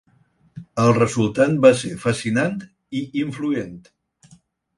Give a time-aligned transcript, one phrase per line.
[0.83, 2.57] El resultat va ser fascinant
[3.01, 3.79] i influent.